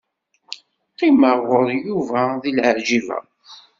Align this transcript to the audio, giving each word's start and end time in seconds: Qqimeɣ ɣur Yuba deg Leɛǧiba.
Qqimeɣ 0.91 1.37
ɣur 1.49 1.67
Yuba 1.85 2.21
deg 2.43 2.53
Leɛǧiba. 2.57 3.19